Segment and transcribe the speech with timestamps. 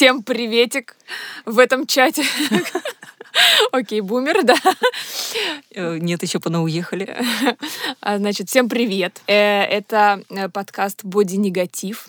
[0.00, 0.96] Всем приветик
[1.44, 2.24] в этом чате.
[3.70, 4.56] Окей, бумер, да.
[5.72, 7.14] Э, нет, еще уехали.
[8.00, 9.20] А, значит, всем привет.
[9.26, 12.08] Э, это э, подкаст «Боди Негатив».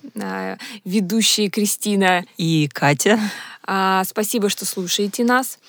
[0.85, 3.19] Ведущие Кристина и Катя.
[3.65, 5.59] А, спасибо, что слушаете нас.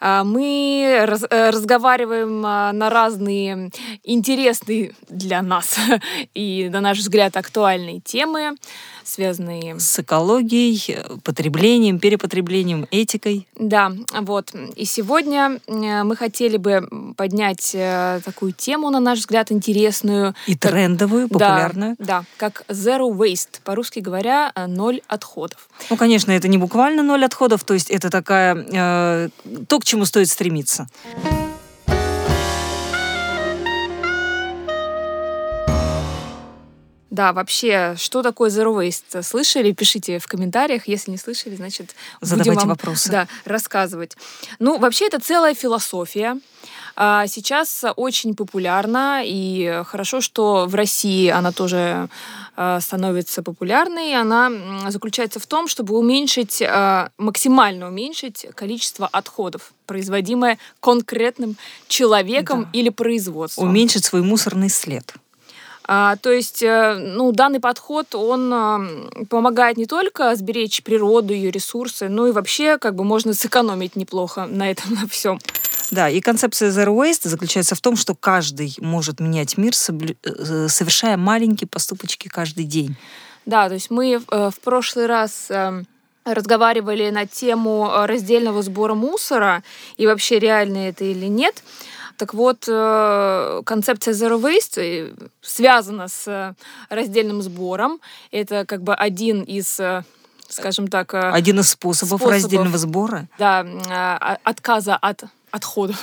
[0.00, 3.70] А, мы раз, разговариваем на разные
[4.04, 5.76] интересные для нас
[6.34, 8.56] и, на наш взгляд, актуальные темы
[9.04, 13.46] связанные с экологией, потреблением, перепотреблением, этикой.
[13.56, 14.52] Да, вот.
[14.76, 20.34] И сегодня э, мы хотели бы поднять э, такую тему, на наш взгляд, интересную.
[20.46, 20.72] И как...
[20.72, 21.96] трендовую, популярную.
[21.98, 25.68] Да, да, как zero waste, по-русски говоря, э, ноль отходов.
[25.90, 29.28] Ну, конечно, это не буквально ноль отходов, то есть это такая э,
[29.68, 30.88] то, к чему стоит стремиться.
[37.12, 39.22] Да, вообще, что такое Zero Waste?
[39.22, 39.72] Слышали?
[39.72, 40.88] Пишите в комментариях.
[40.88, 43.10] Если не слышали, значит, Задавайте будем вам, вопросы.
[43.10, 44.16] Да, рассказывать.
[44.58, 46.38] Ну, вообще, это целая философия.
[46.96, 52.08] А сейчас очень популярна, и хорошо, что в России она тоже
[52.54, 54.14] а, становится популярной.
[54.14, 54.50] Она
[54.88, 61.56] заключается в том, чтобы уменьшить, а, максимально уменьшить количество отходов, производимое конкретным
[61.88, 62.70] человеком да.
[62.72, 63.68] или производством.
[63.68, 65.14] Уменьшить свой мусорный след.
[65.84, 72.08] А, то есть, э, ну, данный подход, он помогает не только сберечь природу, ее ресурсы,
[72.08, 75.38] но и вообще, как бы, можно сэкономить неплохо на этом, на всем.
[75.90, 81.16] Да, и концепция Zero Waste заключается в том, что каждый может менять мир, э, совершая
[81.16, 82.96] маленькие поступочки каждый день.
[83.44, 85.50] Да, то есть мы э, в прошлый раз
[86.24, 89.64] разговаривали на тему раздельного сбора мусора
[89.96, 91.64] и вообще реально это или нет.
[92.22, 96.54] Так вот, э, концепция Zero Waste э, связана с э,
[96.88, 98.00] раздельным сбором.
[98.30, 99.80] Это как бы один из
[100.48, 101.14] скажем так...
[101.14, 103.26] Один из способов, способов раздельного сбора?
[103.38, 106.02] Да, а, отказа от отходов.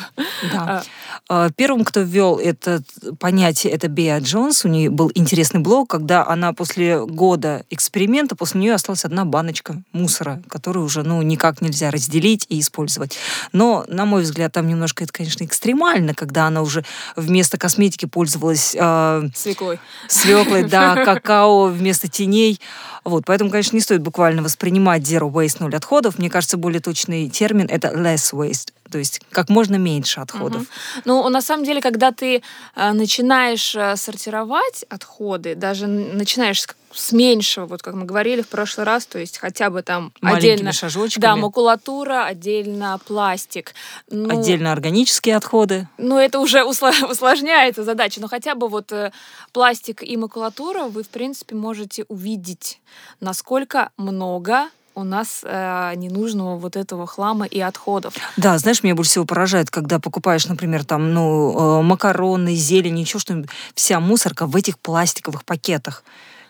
[0.53, 0.83] Да.
[1.27, 1.45] А.
[1.45, 2.81] А, первым, кто ввел это
[3.19, 4.63] понятие, это Беа Джонс.
[4.63, 9.81] У нее был интересный блог, когда она после года эксперимента, после нее осталась одна баночка
[9.91, 13.17] мусора, которую уже ну, никак нельзя разделить и использовать.
[13.51, 16.85] Но, на мой взгляд, там немножко это, конечно, экстремально, когда она уже
[17.15, 18.75] вместо косметики пользовалась...
[18.79, 19.79] Э, свеклой.
[20.07, 22.59] Свеклой, да, какао вместо теней.
[23.09, 26.19] Вот, поэтому, конечно, не стоит буквально воспринимать zero waste, ноль отходов.
[26.19, 30.61] Мне кажется, более точный термин— это less waste то есть как можно меньше отходов.
[30.61, 30.67] Угу.
[31.05, 32.41] Ну, на самом деле, когда ты
[32.75, 38.85] э, начинаешь э, сортировать отходы, даже начинаешь с, меньшего, вот как мы говорили в прошлый
[38.85, 40.71] раз, то есть хотя бы там отдельно...
[40.71, 41.21] шажочками.
[41.21, 43.73] Да, макулатура, отдельно пластик.
[44.09, 45.87] Ну, отдельно органические отходы.
[45.97, 49.11] Ну, это уже усложняется задача, но хотя бы вот э,
[49.51, 52.79] пластик и макулатура вы, в принципе, можете увидеть,
[53.19, 58.15] насколько много у нас э, ненужного вот этого хлама и отходов.
[58.37, 63.19] Да, знаешь, меня больше всего поражает, когда покупаешь, например, там, ну, э, макароны, зелень, еще
[63.19, 66.03] что-нибудь, вся мусорка в этих пластиковых пакетах.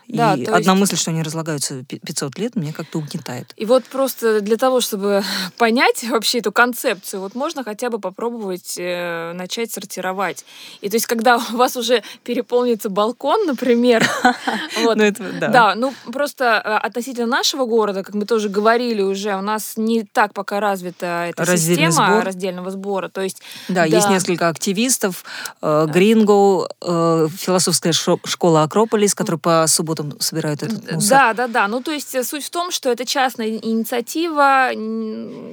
[0.09, 0.79] Да, и одна есть...
[0.81, 3.53] мысль, что они разлагаются 500 лет, меня как-то угнетает.
[3.57, 5.23] И вот просто для того, чтобы
[5.57, 10.45] понять вообще эту концепцию, вот можно хотя бы попробовать э, начать сортировать.
[10.81, 14.09] И то есть, когда у вас уже переполнится балкон, например,
[14.83, 15.47] вот, ну, это, да.
[15.47, 20.03] да, ну просто э, относительно нашего города, как мы тоже говорили уже, у нас не
[20.03, 22.23] так пока развита эта Раздельный система сбор.
[22.23, 23.09] раздельного сбора.
[23.09, 25.23] То есть, да, да, есть несколько активистов,
[25.61, 31.09] э, Гринго, э, философская школа Акрополис, которая по субботам потом собирают этот мусор.
[31.09, 31.67] Да, да, да.
[31.67, 34.71] Ну, то есть э, суть в том, что это частная инициатива.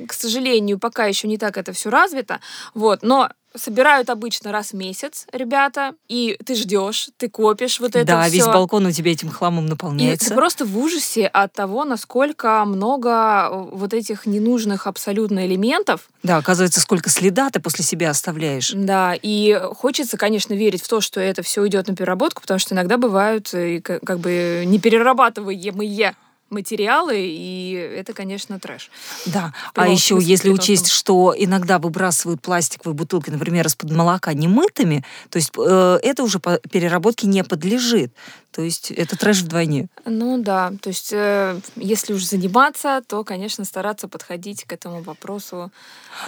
[0.07, 2.41] К сожалению, пока еще не так это все развито.
[2.75, 3.03] Вот.
[3.03, 8.23] Но собирают обычно раз в месяц ребята, и ты ждешь, ты копишь вот это Да,
[8.25, 8.33] всё.
[8.33, 10.27] весь балкон у тебя этим хламом наполняется.
[10.27, 16.09] И ты просто в ужасе от того, насколько много э, вот этих ненужных абсолютно элементов.
[16.23, 18.73] Да, оказывается, сколько следа ты после себя оставляешь.
[18.75, 22.75] Да, и хочется, конечно, верить в то, что это все идет на переработку, потому что
[22.75, 26.15] иногда бывают э, как бы неперерабатываемые
[26.51, 28.91] материалы, и это, конечно, трэш.
[29.27, 35.37] Да, а еще если учесть, что иногда выбрасывают пластиковые бутылки, например, из-под молока немытыми, то
[35.37, 38.13] есть э, это уже по переработке не подлежит.
[38.57, 39.89] То есть это трэш вдвойне.
[40.07, 45.71] Ну да, то есть э, если уж заниматься, то, конечно, стараться подходить к этому вопросу.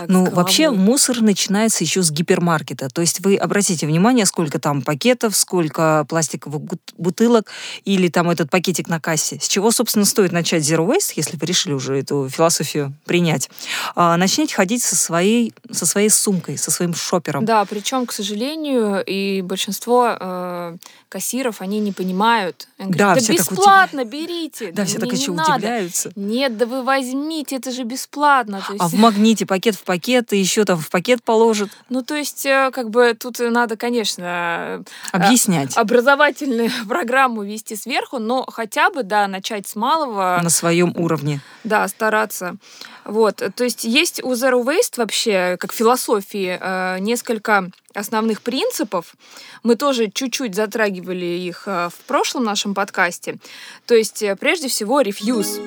[0.09, 2.91] Ну, вообще мусор начинается еще с гипермаркета.
[2.91, 6.61] То есть вы обратите внимание, сколько там пакетов, сколько пластиковых
[6.99, 7.51] бутылок
[7.87, 9.39] или там этот пакетик на кассе.
[9.41, 13.49] С чего, собственно, стоит начать Zero Waste, если вы решили уже эту философию принять,
[13.95, 17.45] а, начните ходить со своей, со своей сумкой, со своим шопером.
[17.45, 20.77] Да, причем, к сожалению, и большинство э,
[21.09, 22.69] кассиров, они не понимают.
[22.79, 24.73] Они Да, говорят, все так бесплатно берите.
[24.73, 25.55] Да, все так еще надо».
[25.55, 26.13] удивляются.
[26.17, 28.63] Нет, да вы возьмите, это же бесплатно.
[28.67, 31.71] То есть, А в магните пакет в пакет, и еще там в пакет положат.
[31.89, 34.83] Ну, то есть, э, как бы тут надо, конечно, э,
[35.13, 39.98] Объяснять образовательную программу вести сверху, но хотя бы, да, начать с малого.
[40.07, 41.41] На своем уровне.
[41.65, 42.57] Да, стараться.
[43.05, 49.15] Вот, то есть есть у Zero Waste вообще, как философии, э, несколько основных принципов.
[49.63, 53.39] Мы тоже чуть-чуть затрагивали их э, в прошлом нашем подкасте.
[53.87, 55.61] То есть, э, прежде всего, refuse.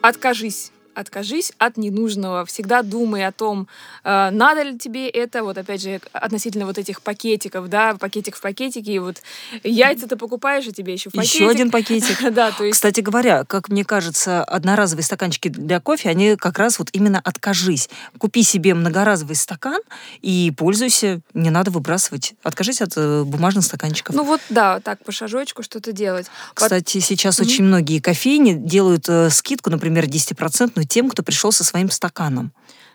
[0.00, 0.72] Откажись.
[0.98, 2.44] Откажись от ненужного.
[2.44, 3.68] Всегда думай о том,
[4.02, 5.44] э, надо ли тебе это.
[5.44, 8.94] Вот опять же, относительно вот этих пакетиков, да, пакетик в пакетике.
[8.94, 9.22] И вот
[9.62, 11.34] яйца ты покупаешь, и тебе еще пакетик.
[11.34, 12.32] Еще один пакетик.
[12.32, 16.80] Да, то есть Кстати говоря, как мне кажется, одноразовые стаканчики для кофе, они как раз
[16.80, 17.88] вот именно откажись.
[18.18, 19.80] Купи себе многоразовый стакан
[20.20, 21.20] и пользуйся.
[21.32, 22.34] Не надо выбрасывать.
[22.42, 24.16] Откажись от э, бумажных стаканчиков.
[24.16, 26.26] Ну вот, да, так по шажочку что-то делать.
[26.54, 27.46] Кстати, сейчас Мгм.
[27.48, 32.52] очень многие кофейни делают э, скидку, например, 10% тем, кто пришел со своим стаканом.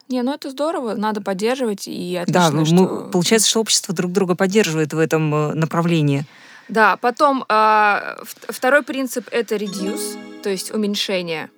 [0.09, 4.11] Не, ну это здорово, надо поддерживать и Да, отлично, мы- что- получается, что общество друг
[4.11, 6.25] друга поддерживает в этом э, направлении.
[6.69, 11.49] Да, потом в- второй принцип это reduce, то есть уменьшение.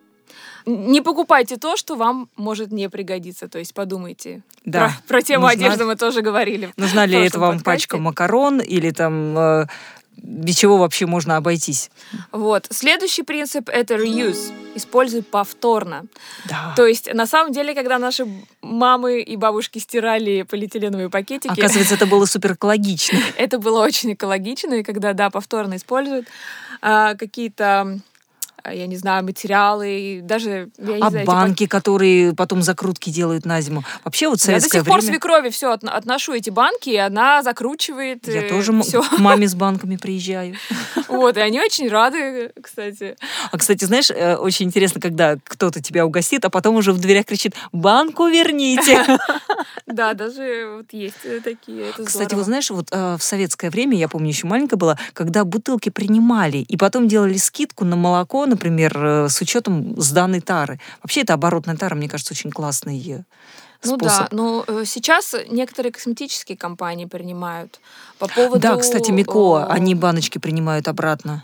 [0.67, 4.41] Не покупайте то, что вам может не пригодиться, то есть подумайте.
[4.65, 4.79] Да.
[5.07, 6.73] Про, про тему Нужна- одежды мы тоже говорили.
[6.75, 7.65] Нужна ли это вам подкасте.
[7.65, 9.67] пачка макарон или там э,
[10.17, 11.91] без чего вообще можно обойтись?
[12.31, 12.67] Вот.
[12.69, 14.51] Следующий принцип это reuse.
[14.75, 16.05] Используй повторно.
[16.49, 16.73] Да.
[16.75, 18.27] То есть, на самом деле, когда наши
[18.61, 23.19] мамы и бабушки стирали полиэтиленовые пакетики, Оказывается, это было супер экологично.
[23.37, 26.27] Это было очень экологично, и когда, да, повторно используют
[26.81, 27.99] а, какие-то,
[28.73, 33.45] я не знаю, материалы, даже, я не А знаю, эти банки, которые потом закрутки делают
[33.45, 33.83] на зиму.
[34.03, 35.13] Вообще вот пак- Я до советское сих пор время...
[35.13, 39.01] свекрови все отношу эти банки, и она закручивает Я тоже м- все.
[39.01, 40.55] к маме с банками приезжаю.
[41.07, 43.15] Вот, и они очень рады, кстати.
[43.51, 47.25] А, кстати, знаешь, э, очень интересно, когда кто-то тебя угостит, а потом уже в дверях
[47.25, 49.05] кричит «Банку верните!»
[49.85, 51.93] Да, даже вот есть э, такие.
[52.03, 55.89] Кстати, вот знаешь, вот э, в советское время, я помню, еще маленькая была, когда бутылки
[55.89, 60.79] принимали и потом делали скидку на молоко, например, э, с учетом сданной тары.
[61.03, 63.23] Вообще, это оборотная тара, мне кажется, очень классный э,
[63.83, 64.33] Ну да, способ.
[64.33, 67.79] но э, сейчас некоторые косметические компании принимают
[68.17, 68.59] по поводу...
[68.59, 71.43] Да, кстати, Мико, э, они баночки принимают обратно.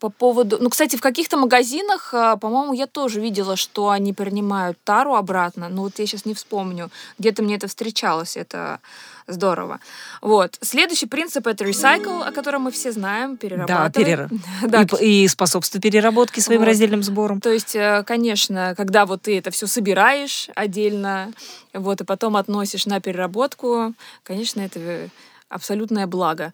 [0.00, 0.58] По поводу...
[0.60, 5.68] Ну, кстати, в каких-то магазинах, а, по-моему, я тоже видела, что они принимают тару обратно.
[5.68, 6.90] Ну, вот я сейчас не вспомню.
[7.18, 8.36] Где-то мне это встречалось.
[8.36, 8.80] Это
[9.26, 9.78] здорово.
[10.20, 10.58] Вот.
[10.60, 13.94] Следующий принцип— это recycle, о котором мы все знаем, Да, перерабатывать.
[13.94, 14.28] перера...
[14.68, 16.66] Да, и, п- и способствует переработке своим Вот.
[16.66, 17.40] раздельным сбором.
[17.40, 21.30] То есть, э, конечно, когда вот ты это все собираешь отдельно,
[21.72, 25.08] вот, и потом относишь на переработку, конечно, это э,
[25.48, 26.52] абсолютное благо.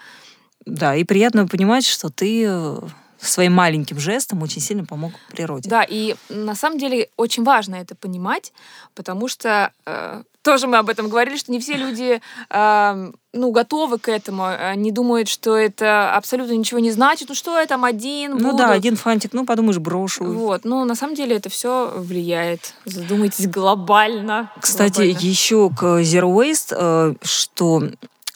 [0.67, 2.81] Да, и приятно понимать, что ты э,
[3.21, 5.69] своим маленьким жестом очень сильно помог природе.
[5.69, 8.53] Да, и на самом деле очень важно это понимать,
[8.95, 12.21] потому что э, тоже мы об этом говорили, что не все люди
[12.51, 17.59] э, ну, готовы к этому, они думают, что это абсолютно ничего не значит, ну что
[17.59, 18.59] я там один Ну буду?
[18.59, 20.25] да, один фантик, ну подумаешь, брошу.
[20.25, 22.75] Вот, но на самом деле это все влияет.
[22.87, 24.51] Задумайтесь глобально.
[24.61, 25.19] Кстати, глобально.
[25.19, 27.83] еще к Zero Waste, э, что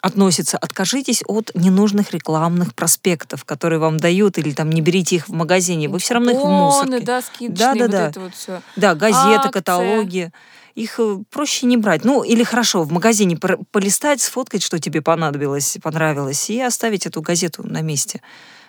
[0.05, 5.33] относится, откажитесь от ненужных рекламных проспектов, которые вам дают, или там не берите их в
[5.33, 7.01] магазине, вы все равно их в мусорке.
[7.01, 8.09] да, скидочные, вот Да-да-да.
[8.09, 8.61] это вот все.
[8.77, 9.51] Да, газеты, Акция.
[9.51, 10.31] каталоги.
[10.75, 12.05] Их э, проще не брать.
[12.05, 13.39] Ну, или хорошо, в магазине
[13.71, 18.21] полистать, сфоткать, что тебе понадобилось, понравилось, и оставить эту газету на месте.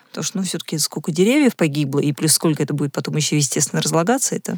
[0.08, 3.82] Потому что, ну, все-таки сколько деревьев погибло, и плюс сколько это будет потом еще, естественно,
[3.82, 4.56] разлагаться, это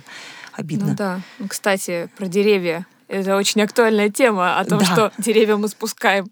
[0.52, 0.90] обидно.
[0.90, 1.20] Ну да.
[1.40, 2.86] Ну, Кстати, про деревья.
[3.08, 4.84] Это очень актуальная тема о том, Да.
[4.84, 6.26] что деревья мы спускаем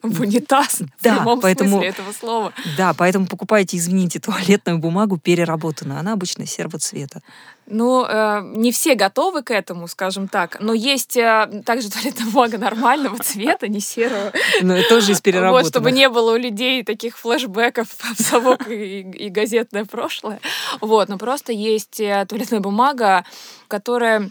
[0.00, 0.78] в унитаз.
[1.02, 2.52] Да, в прямом поэтому- смысле этого слова.
[2.78, 5.98] Да, поэтому покупайте, извините, туалетную бумагу переработанную.
[5.98, 7.20] Она обычно серого цвета.
[7.66, 10.56] Ну, э, не все готовы к этому, скажем так.
[10.60, 14.32] Но есть э, также туалетная бумага нормального цвета, не серого.
[14.62, 15.68] Но это тоже из Вот, переработанных.
[15.68, 20.40] чтобы не было у людей таких флешбеков в совок и, и газетное прошлое.
[20.80, 23.24] Вот, но просто есть э, туалетная бумага,
[23.68, 24.30] которая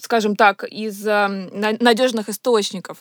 [0.00, 2.98] скажем так, из надежных источников.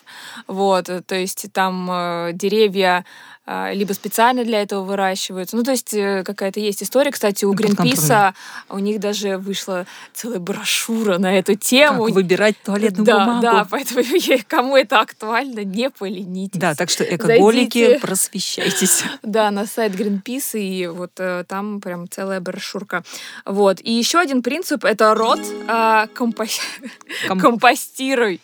[0.47, 3.03] Вот, э, то есть там э, деревья
[3.40, 5.57] а, либо специально для этого выращиваются.
[5.57, 7.11] Ну, то есть э, какая-то есть история.
[7.11, 8.33] Кстати, у Гринписа
[8.69, 12.05] у них даже вышла целая брошюра на эту тему.
[12.05, 13.41] Как выбирать туалетную да, бумагу.
[13.41, 14.03] Да, поэтому
[14.47, 16.59] кому это актуально, не поленитесь.
[16.59, 17.99] Да, так что экоголики, Зайдите.
[17.99, 19.03] просвещайтесь.
[19.23, 23.03] Да, на сайт Greenpeace, и вот э, там прям целая брошюрка.
[23.45, 23.79] Вот.
[23.81, 26.47] И еще один принцип— это рот э, компо-
[27.27, 28.39] Ком- компостируй.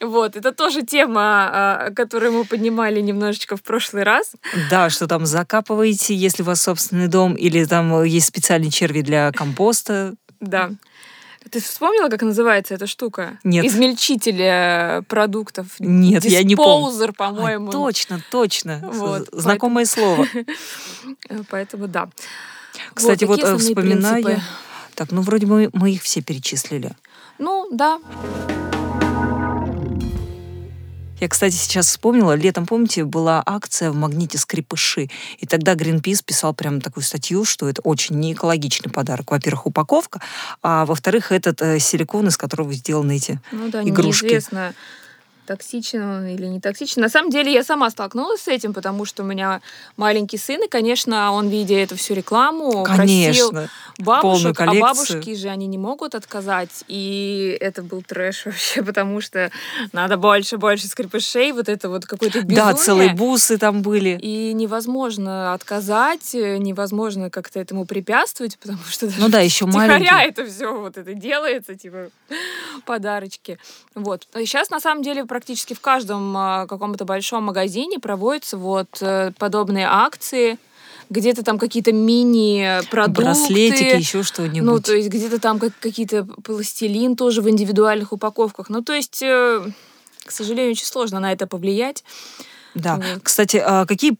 [0.00, 0.36] Вот.
[0.36, 4.33] Это тоже тема, э, которую мы поднимали немножечко в прошлый раз.
[4.70, 9.02] Да, что там закапываете, если у вас собственный дом, или там э, есть специальные черви
[9.02, 10.14] для компоста.
[10.40, 10.70] Да.
[11.50, 13.38] Ты вспомнила, как называется эта штука?
[13.44, 13.64] Нет.
[13.66, 15.66] Измельчитель продуктов.
[15.78, 16.88] Нет, я не помню.
[16.88, 17.70] Диспоузер, А, по-моему.
[17.70, 18.80] точно, точно.
[18.82, 20.26] Вот, Знакомое слово.
[21.28, 22.08] Э, Поэтому да.
[22.94, 24.24] Кстати, вот, такие э, вспоминаю.
[24.24, 24.42] принципы.
[24.94, 26.92] Так, ну вроде мы, мы их все перечислили.
[27.38, 27.98] Ну, да.
[31.24, 36.52] Я, кстати, сейчас вспомнила, летом, помните, была акция в магните скрипыши, и тогда Greenpeace писал
[36.52, 39.30] прям такую статью, что это очень не экологичный подарок.
[39.30, 40.20] Во-первых, упаковка,
[40.62, 44.24] а во-вторых, этот э, силикон, из которого сделаны эти Ну да, игрушки.
[44.24, 44.74] неизвестно,
[45.46, 47.02] токсичен он или не токсичен.
[47.02, 49.60] На самом деле я сама столкнулась с этим, потому что у меня
[49.96, 53.68] маленький сын, и, конечно, он, видя эту всю рекламу, просил Конечно.
[54.20, 56.84] полную бабушек, а бабушки же они не могут отказать.
[56.88, 59.50] И это был трэш вообще, потому что
[59.92, 62.56] надо больше, больше скрипышей, вот это вот какое-то безумие.
[62.56, 64.18] Да, целые бусы там были.
[64.20, 70.08] И невозможно отказать, невозможно как-то этому препятствовать, потому что даже Ну да, еще маленький.
[70.28, 72.10] это все вот это делается, типа
[72.84, 73.58] подарочки.
[73.94, 74.26] Вот.
[74.34, 79.88] Сейчас, на самом деле, практически в каждом а, каком-то большом магазине проводятся вот э, подобные
[79.90, 80.58] акции,
[81.10, 83.22] где-то там какие-то мини-продукты.
[83.22, 84.62] Браслетики, еще что-нибудь.
[84.62, 88.68] Ну, то есть где-то там как, какие-то пластилин тоже в индивидуальных упаковках.
[88.68, 89.60] Ну, то есть, э,
[90.24, 92.04] к сожалению, очень сложно на это повлиять.
[92.76, 92.94] Да.
[92.94, 93.24] Вот.
[93.24, 94.16] Кстати, а какие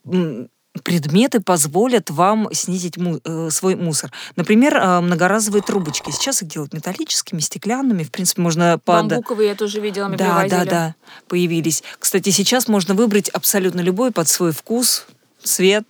[0.82, 4.10] предметы позволят вам снизить му- э, свой мусор?
[4.36, 6.10] Например, а, многоразовые трубочки.
[6.10, 8.02] Сейчас их делают металлическими, стеклянными.
[8.02, 9.06] В принципе, можно под...
[9.08, 10.70] Бамбуковые я тоже видела, мне Да, да, привозили.
[10.70, 10.94] да,
[11.28, 11.82] появились.
[11.98, 15.06] Кстати, сейчас можно выбрать абсолютно любой под свой вкус,
[15.42, 15.84] цвет,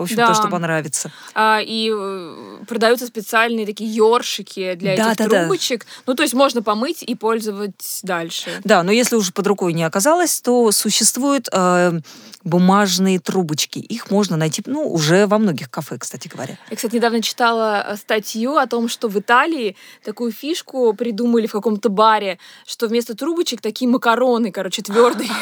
[0.00, 0.28] в общем, Да.
[0.28, 1.12] то, что понравится.
[1.34, 5.40] А, и э, продаются специальные такие ёршики для Да, этих да, да.
[5.40, 5.86] трубочек.
[6.06, 8.50] Ну, то есть можно помыть и пользовать дальше.
[8.64, 12.00] Да, но если уже под рукой не оказалось, то существуют э,
[12.44, 13.78] бумажные трубочки.
[13.78, 16.56] Их можно найти, ну, уже во многих кафе, кстати говоря.
[16.70, 21.52] Я, кстати, недавно читала э, статью о том, что в Италии такую фишку придумали в
[21.52, 25.30] каком-то баре, что вместо трубочек такие макароны, короче, твердые.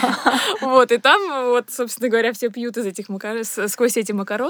[0.61, 4.48] Вот, и там, вот, собственно говоря, все пьют из этих макарон, сквозь эти макароны.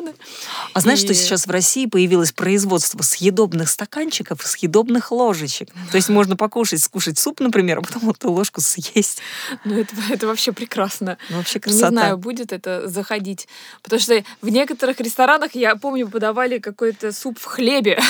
[0.72, 5.68] А знаешь, что И- сейчас в России появилось производство съедобных стаканчиков, съедобных ложечек?
[5.90, 9.20] То есть можно покушать, скушать суп, например, а потом эту ложку съесть.
[9.64, 11.18] Ну, это, это вообще прекрасно.
[11.30, 11.88] Ну, вообще Не красота.
[11.88, 13.48] знаю, будет это заходить.
[13.82, 17.98] Потому что в некоторых ресторанах, я помню, подавали какой-то суп в хлебе.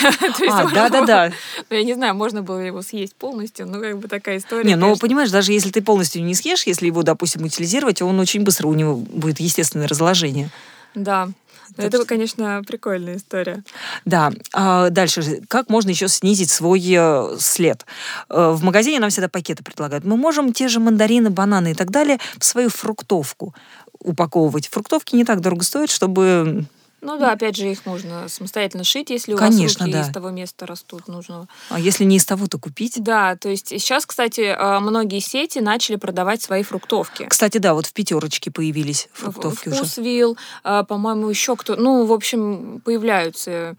[0.51, 1.33] А, да-да-да.
[1.71, 4.65] Ну, я не знаю, можно было его съесть полностью, ну, как бы такая история.
[4.69, 8.43] Не, ну, понимаешь, даже если ты полностью не съешь, если его, допустим, утилизировать, он очень
[8.43, 10.51] быстро, у него будет естественное разложение.
[10.95, 11.29] Да.
[11.77, 13.63] Так Это, что- конечно, прикольная история.
[14.05, 14.33] Да.
[14.53, 17.85] А дальше как можно еще снизить свой э, след?
[18.29, 20.05] Э, В магазине нам всегда пакеты предлагают.
[20.05, 23.55] Мы можем те же мандарины, бананы и так далее в свою фруктовку
[24.01, 24.69] упаковывать.
[24.69, 26.65] Фруктовки не так дорого стоят, чтобы...
[27.01, 30.01] Ну да, опять же, их можно самостоятельно шить, если у Конечно, вас руки да.
[30.01, 31.47] из того места растут нужного.
[31.71, 33.03] А если не из того, то купить.
[33.03, 37.27] Да, то есть сейчас, кстати, э, многие сети начали продавать свои фруктовки.
[37.29, 39.79] Кстати, да, вот в пятерочке появились фруктовки уже.
[39.79, 41.77] Вкусвилл, а, по-моему, еще кто.
[41.77, 43.75] Ну, в общем, появляются э,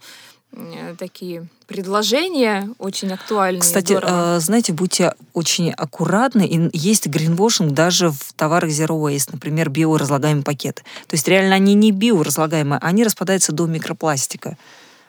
[0.98, 3.60] такие предложения очень актуальные.
[3.60, 4.36] Кстати, здорово.
[4.36, 6.46] э, знаете, будьте очень аккуратны.
[6.46, 10.82] И есть гринвошинг даже в товарах Zero Waste, например, биоразлагаемые пакеты.
[11.06, 14.56] То есть реально они не биоразлагаемые, они распадаются до микропластика.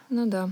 [0.09, 0.49] Ну да,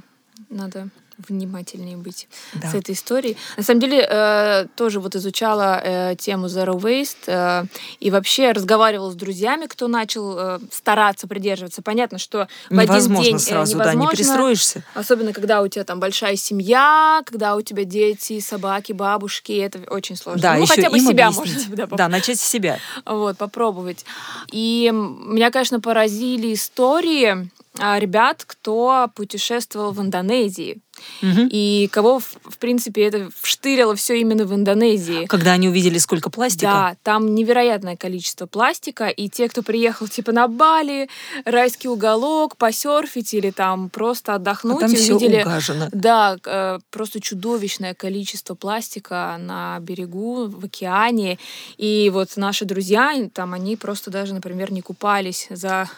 [0.50, 0.90] надо
[1.28, 2.70] внимательнее быть Да.
[2.72, 3.38] с этой историей.
[3.58, 7.66] На самом деле, э, тоже вот изучала э, тему Zero Waste э,
[8.00, 11.82] и вообще разговаривала с друзьями, кто начал э, стараться придерживаться.
[11.82, 14.18] Понятно, что в один Невозможно день э, сразу, да, не невозможно.
[14.18, 14.84] перестроишься.
[14.94, 20.16] Особенно, когда у тебя там большая семья, когда у тебя дети, собаки, бабушки, это очень
[20.16, 20.42] сложно.
[20.42, 21.56] Да, ну, еще хотя бы себя объяснить.
[21.58, 22.80] можно да, поп- Да, начать с себя.
[23.06, 24.06] вот, попробовать.
[24.52, 30.80] И меня, конечно, поразили истории а, ребят, кто путешествовал в Индонезии.
[31.22, 31.48] Мгм.
[31.52, 35.26] И кого, в, в принципе, это вштырило все именно в Индонезии.
[35.26, 36.66] Когда они увидели, сколько пластика.
[36.66, 41.10] Да, там невероятное количество пластика, и те, кто приехал типа на Бали,
[41.46, 45.88] райский уголок, посерфить или там просто а отдохнуть, там и все увидели угажено.
[45.92, 51.38] да, э, просто чудовищное количество пластика на берегу, в океане.
[51.78, 55.90] И вот наши друзья, там они просто даже, например, не купались за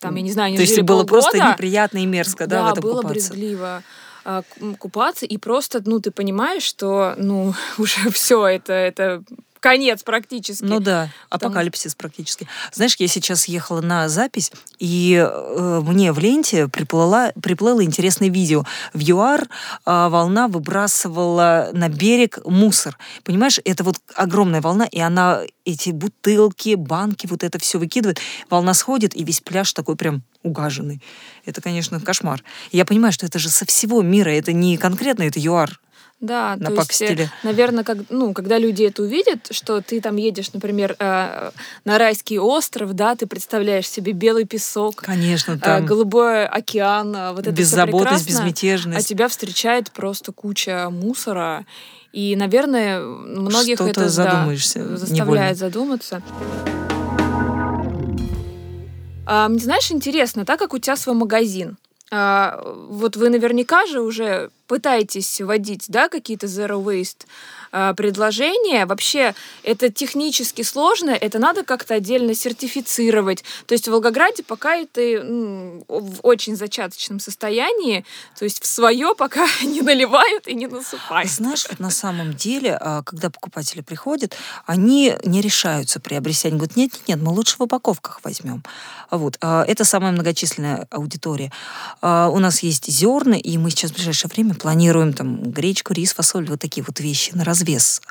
[0.00, 1.52] там, я не знаю, они То есть было просто полгода.
[1.52, 3.30] неприятно и мерзко, да, в Да, этом было купаться?
[3.32, 3.82] брезгливо а,
[4.78, 9.22] купаться, и просто, ну, ты понимаешь, что, ну, уже все, это, это
[9.60, 10.64] конец практически.
[10.64, 12.48] Ну да, Потому- апокалипсис практически.
[12.72, 18.64] Знаешь, я сейчас ехала на запись, и э, мне в ленте приплыла, приплыло интересное видео.
[18.92, 19.48] В ЮАР
[19.84, 22.96] а, волна выбрасывала на берег мусор.
[23.24, 28.20] Понимаешь, это вот огромная волна, и она эти бутылки, банки, вот это все выкидывает.
[28.48, 31.02] Волна сходит, и весь пляж такой прям угаженный.
[31.44, 32.42] Это, конечно, кошмар.
[32.72, 35.80] Я понимаю, что это же со всего мира, это не конкретно, это ЮАР.
[36.20, 37.30] Да, то есть, напакостили.
[37.44, 41.50] наверное, как, ну, когда люди это увидят, что ты там едешь, например, э,
[41.84, 47.30] на райский остров, да, ты представляешь себе белый песок, Конечно, э, там голубой океан, э,
[47.32, 49.06] вот это беззаботность, а безмятежность.
[49.06, 51.64] тебя встречает просто куча мусора,
[52.12, 55.54] и, наверное, многих Что-то это да, задумаешься заставляет невольно.
[55.54, 56.22] задуматься.
[59.24, 61.76] А, мне, знаешь, интересно, так как у тебя свой магазин,
[62.10, 67.26] а, вот вы наверняка же уже пытаетесь вводить, да, какие-то zero waste
[67.72, 68.86] а, предложения.
[68.86, 73.42] Вообще, это технически сложно, это надо как-то отдельно сертифицировать.
[73.66, 78.04] То есть в Волгограде пока это м, в очень зачаточном состоянии,
[78.38, 81.30] то есть в свое пока не наливают и не насыпают.
[81.30, 86.48] Знаешь, вот на самом деле, а, когда покупатели приходят, они не решаются приобрести.
[86.48, 88.62] Они говорят, нет, нет, нет, мы лучше в упаковках возьмем.
[89.10, 89.38] Вот.
[89.40, 91.50] а, Это самая многочисленная аудитория.
[92.02, 96.46] У нас есть зерна, и мы сейчас в ближайшее время планируем там гречку, рис, фасоль,
[96.48, 98.02] вот такие вот вещи на развес.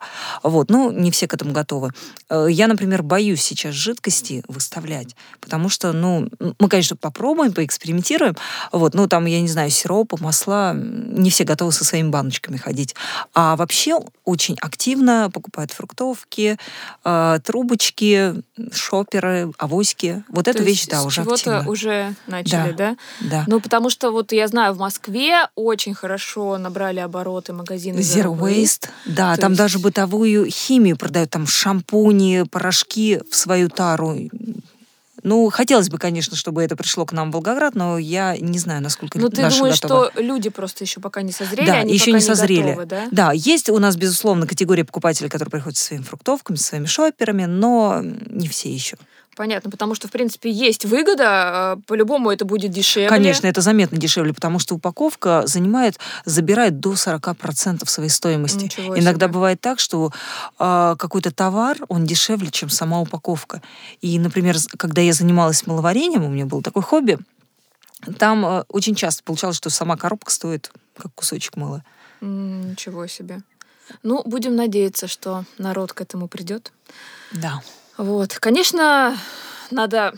[0.44, 0.70] Вот.
[0.70, 1.92] Ну, не все к этому готовы.
[2.30, 8.36] Э, Я, например, боюсь сейчас жидкости выставлять, потому что, ну, мы, конечно, попробуем, поэкспериментируем,
[8.72, 12.96] вот, ну, там, я не знаю, сиропы, масла, не все готовы со своими баночками ходить.
[13.34, 16.58] А вообще очень активно покупают фруктовки,
[17.04, 18.36] э, трубочки,
[18.74, 20.24] шоперы, авоськи.
[20.30, 21.72] Вот То эту вещь, да, уже чего-то активно.
[21.72, 22.98] уже начали, да?
[23.22, 23.44] Да.
[23.48, 28.90] Ну, потому что вот я знаю, в Москве очень хорошо набрали обороты магазины Zero Waste.
[29.06, 34.18] Да, То там есть- даже бытовую химию продают, там шампуни, порошки в свою тару.
[35.24, 38.82] Ну, хотелось бы, конечно, чтобы это пришло к нам в Волгоград, но я не знаю,
[38.82, 40.12] насколько Ну, ты думаешь, готовы.
[40.12, 42.62] что люди просто еще пока не созрели, Да, они еще пока не созрели.
[42.70, 43.08] готовы, да?
[43.12, 47.44] Да, есть у нас, безусловно, категория покупателей, которые приходят со своими фруктовками, со своими шоперами,
[47.46, 48.96] но не все еще.
[49.38, 53.08] Понятно, потому что, в принципе, есть выгода, э, по-любому это будет дешевле.
[53.08, 58.64] Конечно, это заметно дешевле, потому что упаковка занимает, забирает до 40% своей стоимости.
[58.64, 59.34] Ничего Иногда себе.
[59.34, 60.12] бывает так, что
[60.58, 63.62] а, какой-то товар, он дешевле, чем сама упаковка.
[64.02, 67.20] И, например, когда я занималась маловарением, у меня было такое хобби,
[68.18, 71.84] там а, очень часто получалось, что сама коробка стоит как кусочек мыла.
[72.22, 73.42] Ничего себе.
[74.02, 76.74] Ну, будем надеяться, что народ к этому придет.
[77.32, 77.62] Да.
[77.98, 79.18] Вот, конечно,
[79.72, 80.14] надо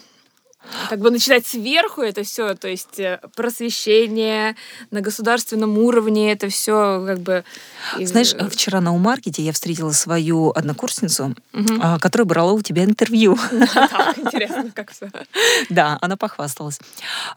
[0.89, 4.55] как бы начинать сверху это все, то есть э, просвещение
[4.91, 7.43] на государственном уровне, это все как бы...
[7.99, 11.35] Знаешь, вчера на Умаркете я встретила свою однокурсницу,
[11.81, 13.37] а, которая брала у тебя интервью.
[13.89, 15.09] Так, интересно, как все.
[15.69, 16.79] Да, она похвасталась.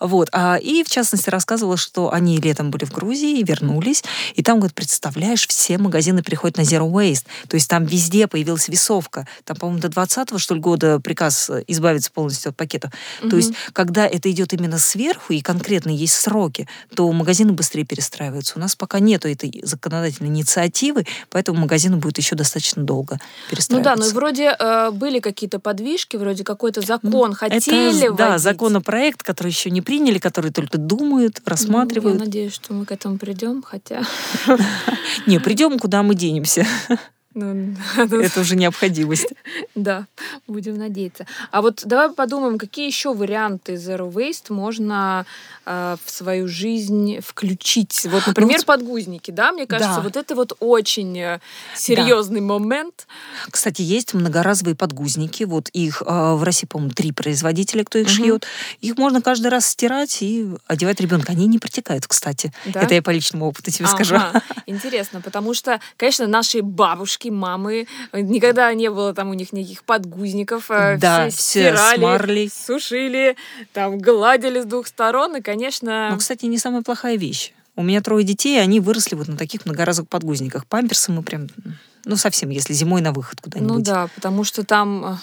[0.00, 0.28] Вот.
[0.32, 4.04] а, И, в частности, рассказывала, что они летом были в Грузии и вернулись.
[4.34, 7.26] И там, говорит, представляешь, все магазины переходят на Zero Waste.
[7.48, 9.26] То есть там везде появилась весовка.
[9.44, 12.56] Там, по-моему, до 20 что ли, года приказ э, избавиться полностью от
[13.20, 13.30] пакета.
[13.30, 18.54] То есть, когда это идет именно сверху, и конкретно есть сроки, то магазины быстрее перестраиваются.
[18.56, 23.50] У нас пока нету этой законодательной инициативы, поэтому магазину будет еще достаточно долго Ну да,
[23.50, 24.04] перестраиваться.
[24.04, 28.42] ну и вроде э, были какие-то подвижки, вроде какой-то закон хотели Это, да, вводить.
[28.42, 32.18] законопроект, который еще не приняли, который только думают, Ну, рассматривают.
[32.18, 34.02] я надеюсь, что мы к этому придем, хотя...
[35.26, 36.66] Не, придем, куда мы денемся.
[37.96, 39.28] ну, Это уже необходимость.
[39.74, 40.06] Да,
[40.46, 41.26] будем надеяться.
[41.50, 45.24] А вот давай подумаем, какие еще варианты Zero Waste можно
[45.64, 48.06] э, в свою жизнь включить.
[48.10, 50.00] Вот, например, вот- подгузники, да, мне кажется, Да.
[50.02, 51.40] вот это вот очень э,
[51.74, 53.06] серьезный момент.
[53.50, 55.44] Кстати, есть многоразовые подгузники.
[55.44, 58.46] Вот их э, в России, по-моему, три производителя, кто их шьет.
[58.80, 61.32] Их можно каждый раз стирать и одевать ребенка.
[61.32, 62.52] Они не протекают, кстати.
[62.66, 62.82] Да?
[62.82, 64.16] Это я по личному опыту тебе скажу.
[64.16, 69.52] Ага, Интересно, потому что, конечно, наши бабушки, мамы, э, никогда не было там у них
[69.52, 70.70] никаких подгузников.
[70.70, 72.50] э, Да, все все стирали, смарли.
[72.52, 73.36] сушили,
[73.72, 76.08] там гладили с двух сторон, и, конечно...
[76.10, 77.52] Ну, кстати, не самая плохая вещь.
[77.74, 80.66] У меня трое детей, они выросли вот на таких многоразовых подгузниках.
[80.66, 81.48] Памперсы мы прям,
[82.04, 83.76] ну, совсем, если зимой на выход куда-нибудь.
[83.76, 85.16] Ну да, потому что там э,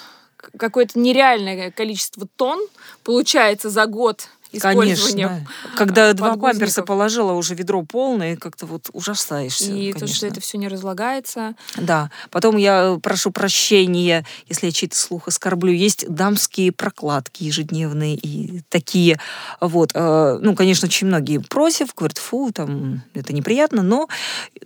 [0.58, 2.60] какое-то нереальное количество тонн
[3.04, 5.46] получается за год Конечно.
[5.76, 9.72] Когда а, два памперса положила, уже ведро полное, как-то вот ужасаешься.
[9.72, 10.16] И то, конечно.
[10.16, 11.56] что это все не разлагается.
[11.76, 12.10] Да.
[12.32, 15.72] Потом я прошу прощения, если я чей-то слух оскорблю.
[15.74, 19.20] Есть дамские прокладки ежедневные и такие.
[19.62, 19.92] Вот.
[19.94, 24.08] Э, Ну, конечно, очень многие против, говорят, фу, там, это неприятно, но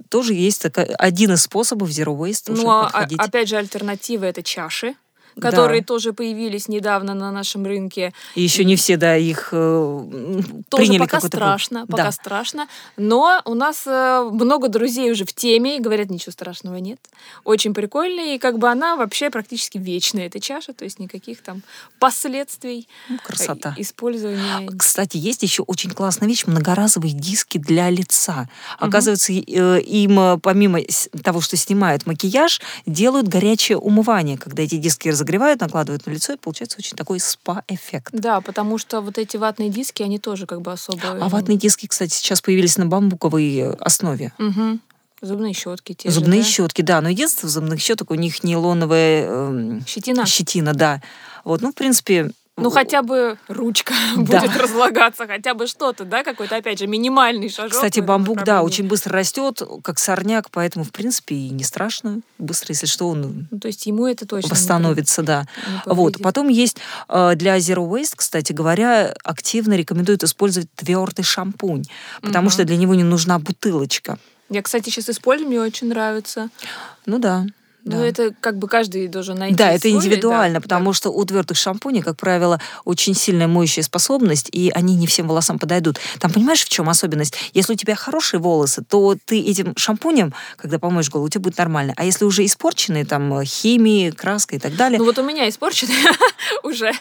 [0.10, 4.44] тоже есть такая- один из способов zero waste Ну, а, а- опять же, альтернатива это
[4.44, 4.96] чаши,
[5.36, 5.50] Да.
[5.52, 8.14] которые тоже появились недавно на нашем рынке.
[8.36, 10.06] И еще не все, да, их э,
[10.70, 12.12] Тоже приняли пока страшно, пока Да.
[12.12, 12.68] страшно.
[12.98, 17.00] Но у нас э, много друзей уже в теме и говорят, ничего страшного нет.
[17.44, 21.62] Очень прикольно, и как бы она вообще практически вечная, эта чаша, то есть никаких там
[22.00, 23.74] последствий Ну, э, красота.
[23.78, 24.70] использования.
[24.78, 28.50] Кстати, есть еще очень классная вещь многоразовые диски для лица.
[28.78, 30.80] Оказывается, э, им э, помимо
[31.24, 36.38] того, что снимают макияж, делают горячее умывание, когда эти диски разогревают, накладывают на лицо, и
[36.38, 38.10] получается очень такой спа-эффект.
[38.12, 41.00] Да, потому что вот эти ватные диски, они тоже как бы особо...
[41.22, 44.34] А ватные диски, кстати, сейчас появились на бамбуковой э, основе.
[44.38, 44.82] Мгм.
[45.22, 46.46] Зубные щетки те же, Зубные да?
[46.48, 47.00] щетки, да.
[47.00, 50.26] Но единственное, в зубных щеток у них нейлоновая эм, Щетина.
[50.26, 51.02] щетина, да.
[51.46, 52.32] Вот, ну, в принципе...
[52.56, 54.40] Ну, хотя бы ручка Да.
[54.42, 57.72] будет разлагаться, хотя бы что-то, да, какой-то, опять же, минимальный шажок.
[57.74, 62.20] Кстати, бамбук, да, очень быстро растет, как сорняк, поэтому, в принципе, и не страшно.
[62.38, 65.46] Быстро, если что, он Ну, то есть ему это точно не восстановится, да.
[65.86, 66.22] пов- не Вот.
[66.22, 66.78] Потом есть
[67.10, 71.86] э, для Zero Waste, кстати говоря, активно рекомендуют использовать твердый шампунь,
[72.22, 72.52] потому Мгм.
[72.52, 74.20] что для него не нужна бутылочка.
[74.50, 76.50] Я, кстати, сейчас использую, мне очень нравится.
[77.08, 77.46] Ну да.
[77.86, 78.06] Ну, да.
[78.06, 81.58] это как бы каждый должен найти Да, это свой, индивидуально, да, потому что у твердых
[81.58, 86.00] шампуней, как правило, очень сильная моющая способность, и они не всем волосам подойдут.
[86.20, 87.36] Там понимаешь, в чем особенность?
[87.54, 91.58] Если у тебя хорошие волосы, то ты этим шампунем, когда помоешь голову, у тебя будет
[91.58, 91.94] нормально.
[91.98, 95.50] А если уже испорченные там э, химией, краской и так далее, Ну вот у меня
[95.50, 95.94] испорчены
[96.64, 96.94] уже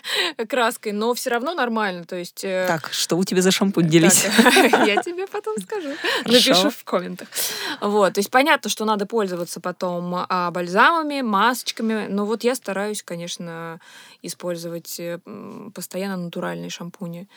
[0.48, 2.04] краской, но все равно нормально.
[2.04, 2.42] То есть...
[2.42, 4.24] э, так, что у тебя за шампунь делись?
[4.86, 5.90] Я тебе потом скажу.
[6.24, 7.28] Напишу в комментах.
[7.80, 13.02] Вот, то есть понятно, что надо пользоваться потом а, бальзамами, масочками, но вот я стараюсь,
[13.02, 13.80] конечно,
[14.22, 15.18] использовать э,
[15.74, 17.28] постоянно натуральные шампуни.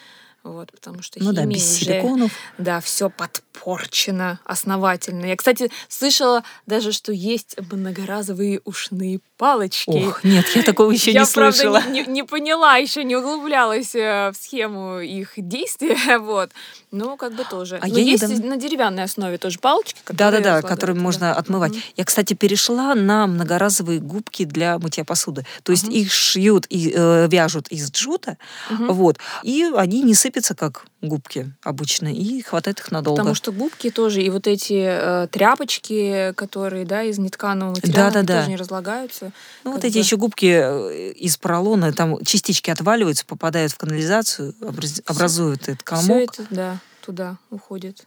[0.43, 2.31] Вот, потому что Ну да, без уже- силиконов.
[2.59, 5.25] Да, все подпорчено основательно.
[5.25, 9.89] Я, кстати, слышала даже, что есть многоразовые ушные палочки.
[10.07, 11.81] Ох, нет, я такого еще я, не правда, слышала.
[11.87, 16.51] Не, не- не поняла, еще не углублялась э, в схему их действия, вот.
[16.91, 17.77] Но как бы тоже.
[17.81, 21.03] А Но я есть недавно- на деревянной основе тоже палочки, которые Да-да-да, разлагаются, которыми да.
[21.03, 21.71] можно отмывать.
[21.73, 21.81] Мгм.
[21.97, 25.45] Я, кстати, перешла на многоразовые губки для мытья посуды.
[25.63, 25.91] То есть Мгм.
[25.93, 28.37] их шьют и э, вяжут из джута,
[28.69, 28.93] Мгм.
[28.93, 33.19] вот, и они не сыпятся, как губки обычно, и хватает их надолго.
[33.19, 38.13] Потому что губки тоже, и вот эти э, тряпочки, которые, да, из нетканого материала, они
[38.13, 38.37] Да-да-да.
[38.39, 39.24] тоже не разлагаются.
[39.63, 43.77] Ну, вот как эти бы- еще губки э, из поролона, там частички отваливаются, попадают в
[43.77, 46.33] канализацию, образ- образуют этот Все комок.
[46.33, 48.05] это, да, туда уходит.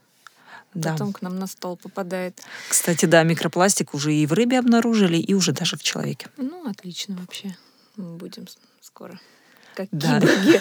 [0.74, 0.92] Да.
[0.92, 2.40] Потом к нам на стол попадает.
[2.68, 6.26] Кстати, да, микропластик уже и в рыбе обнаружили, и уже даже в человеке.
[6.37, 7.57] Ну, отлично вообще.
[7.96, 8.46] Мы будем
[8.83, 9.18] скоро.
[9.74, 10.20] Как Да.
[10.20, 10.61] киборги.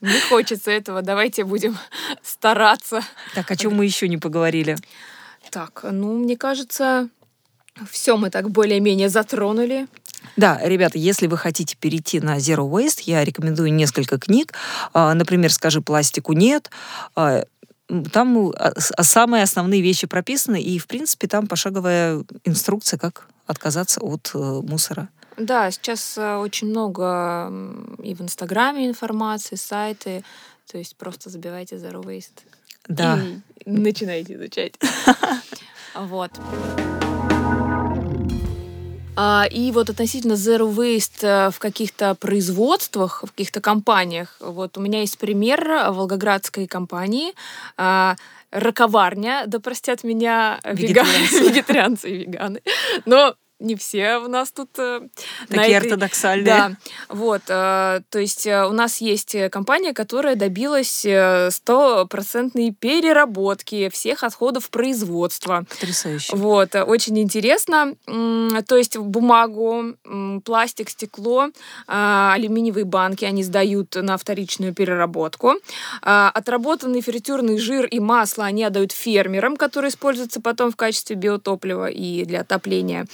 [0.00, 1.02] Не хочется этого.
[1.02, 1.76] Давайте будем
[2.22, 3.02] стараться.
[3.34, 4.76] Так, о чем мы еще не поговорили?
[5.50, 7.08] Так, ну, мне кажется,
[7.90, 9.86] все мы так более-менее затронули.
[10.36, 14.52] Да, ребята, если вы хотите перейти на Zero Waste, я рекомендую несколько книг.
[14.92, 16.70] А, Например, «Скажи пластику нет».
[17.16, 17.44] А,
[18.12, 24.00] Там с- а самые основные вещи прописаны, и, в принципе, там пошаговая инструкция, как отказаться
[24.00, 25.08] от э, мусора.
[25.36, 27.52] Да, сейчас э, очень много
[28.02, 30.24] и в Инстаграме информации, сайты.
[30.70, 32.44] То есть просто забивайте Zero Waste.
[32.88, 33.18] Да.
[33.66, 34.74] И начинайте изучать.
[35.94, 36.30] Вот.
[39.14, 44.80] А, И вот относительно Zero Waste э, в каких-то производствах, в каких-то компаниях, вот у
[44.80, 47.32] меня есть пример волгоградской компании,
[47.76, 48.16] а,
[48.50, 51.48] раковарня, да простят меня вега- Вегетарианцы.
[51.48, 52.62] вегетарианцы и веганы,
[53.04, 55.00] но не все у нас тут э,
[55.48, 56.44] Такие этой- ортодоксальные.
[56.44, 56.72] да,
[57.08, 61.06] вот, э, то есть э, у нас есть компания, которая добилась
[61.54, 65.64] стопроцентной переработки всех отходов производства.
[65.68, 66.34] Потрясающе.
[66.36, 67.94] Вот, очень интересно.
[68.06, 69.94] То есть бумагу,
[70.44, 71.48] пластик, стекло,
[71.86, 75.54] алюминиевые банки они сдают на вторичную переработку.
[76.02, 82.24] Отработанный фритюрный жир и масло они отдают фермерам, которые используются потом в качестве биотоплива и
[82.24, 83.06] для отопления.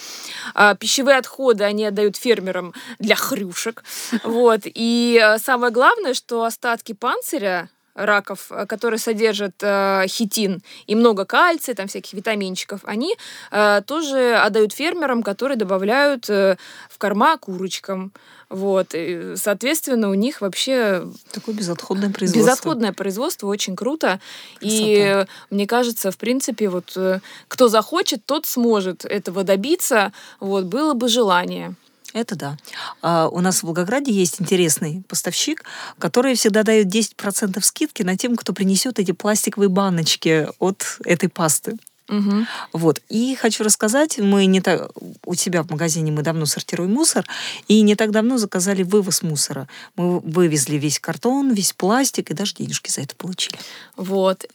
[0.55, 3.85] А, Пищевые отходы они отдают фермерам для хрюшек.
[4.25, 4.61] Вот.
[4.65, 7.69] И э, самое главное, что остатки панциря
[7.99, 13.17] раков, э, которые содержат э, хитин и много кальция, там всяких витаминчиков, они
[13.51, 16.57] э, тоже отдают фермерам, которые добавляют э,
[16.89, 18.13] в корма курочкам.
[18.49, 18.95] Вот.
[18.95, 21.07] И, соответственно, у них вообще...
[21.33, 22.51] Такое безотходное производство.
[22.51, 24.21] Безотходное производство, очень круто.
[24.59, 24.85] Красота.
[24.85, 30.13] И мне кажется, в принципе, вот э, кто захочет, тот сможет этого добиться.
[30.41, 31.75] Вот, было бы желание.
[32.15, 32.57] Это да.
[33.03, 35.65] А у нас в Волгограде есть интересный поставщик,
[35.99, 41.77] который всегда дает 10% скидки на тем, кто принесет эти пластиковые баночки от этой пасты.
[42.09, 42.47] Угу.
[42.73, 43.03] Вот.
[43.09, 44.91] И хочу рассказать, мы не так
[45.25, 47.27] у себя в магазине мы давно сортируем мусор,
[47.69, 49.69] и не так давно заказали вывоз мусора.
[49.97, 53.59] Мы вывезли весь картон, весь пластик, и даже денежки за это получили.
[53.97, 54.47] Вот.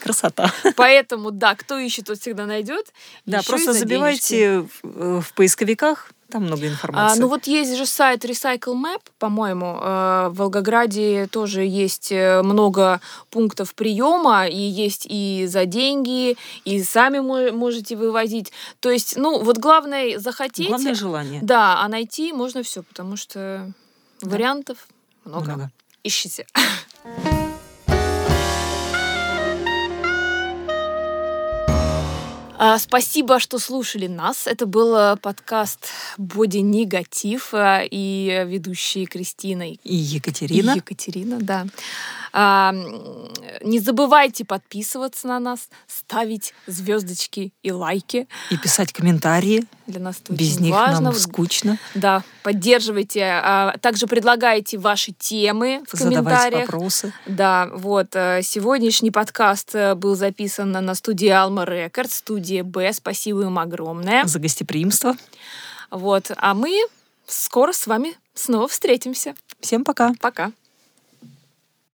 [0.00, 0.52] Красота.
[0.76, 2.92] Поэтому, да, кто ищет, тот всегда найдет.
[3.26, 7.18] Да, просто забивайте в, в поисковиках там много информации.
[7.18, 9.78] А, ну вот есть же сайт Recycle Map, по-моему.
[9.80, 16.82] Э, в Волгограде тоже есть э, много пунктов приема, и есть и за деньги, и
[16.82, 17.18] сами
[17.50, 18.50] можете вывозить.
[18.80, 20.68] То есть, ну вот главное захотеть.
[20.68, 21.40] Главное желание.
[21.42, 23.70] Да, а найти можно все, потому что
[24.22, 24.30] да.
[24.30, 24.88] вариантов
[25.24, 25.44] много.
[25.44, 25.70] много.
[26.02, 26.46] Ищите.
[32.78, 34.46] Спасибо, что слушали нас.
[34.46, 40.70] Это был э, подкаст «Боди Негатив» э, и ведущие Кристина и Екатерина.
[40.70, 41.66] И Екатерина, да.
[42.34, 42.72] А,
[43.62, 48.26] не забывайте подписываться на нас, ставить звездочки и лайки.
[48.50, 49.66] И писать комментарии.
[49.86, 51.00] Для нас это Без очень них важно.
[51.00, 51.78] нам скучно.
[51.94, 53.24] Да, поддерживайте.
[53.24, 56.72] А, также предлагайте ваши темы в Задавайте комментариях.
[56.72, 57.12] вопросы.
[57.26, 58.14] Да, вот.
[58.14, 62.22] Э, сегодняшний подкаст был записан на студии Alma Records,
[62.52, 62.92] студии Б.
[62.92, 64.24] Спасибо им огромное.
[64.26, 65.16] За гостеприимство.
[65.90, 66.30] Вот.
[66.36, 66.86] А мы
[67.26, 69.34] скоро с вами снова встретимся.
[69.60, 70.12] Всем пока.
[70.20, 70.52] Пока.